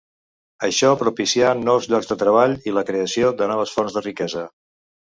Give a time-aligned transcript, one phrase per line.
[0.67, 4.53] Això propicià nous llocs de treball i la creació de noves fonts de riquesa.